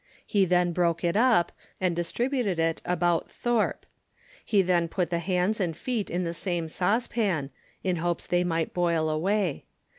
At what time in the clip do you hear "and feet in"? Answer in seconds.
5.59-6.23